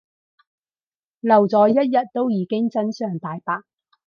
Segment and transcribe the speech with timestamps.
[1.19, 3.61] 留咗一日都已經真相大白